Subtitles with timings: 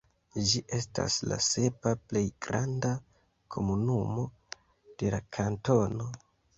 [0.51, 2.95] Ĝi estas la sepa plej granda
[3.57, 4.27] komunumo
[5.01, 6.15] de la kantono.